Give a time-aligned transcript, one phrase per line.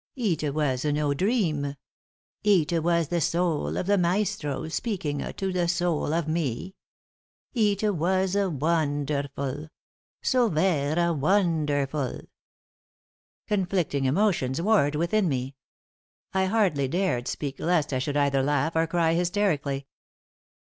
[0.15, 1.75] Eet was no dream.
[2.43, 6.73] Eet was the soul of the maestro speaking to the soul of me.
[7.53, 9.69] Eet was wonderful
[10.23, 12.21] so vera wonderful!"
[13.47, 15.55] Conflicting emotions warred within me.
[16.33, 19.85] I hardly dared speak lest I should either laugh or cry hysterically.